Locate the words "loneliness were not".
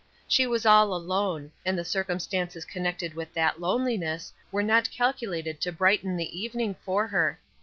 3.61-4.89